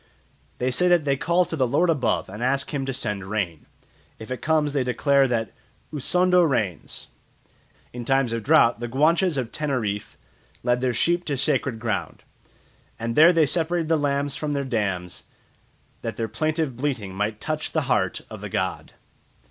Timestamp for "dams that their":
14.63-16.27